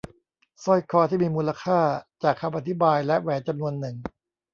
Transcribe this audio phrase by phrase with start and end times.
[0.63, 1.79] สร้อยคอที่มีมูลค่า
[2.23, 3.95] จากคำอธิบายและแหวนจำนวนหนึ่ง